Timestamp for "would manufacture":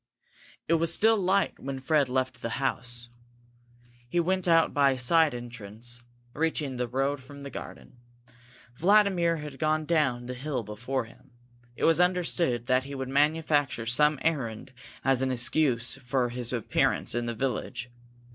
12.95-13.85